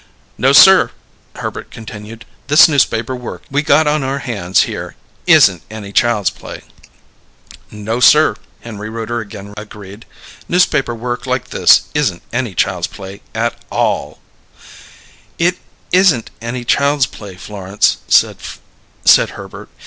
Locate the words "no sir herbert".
0.35-1.69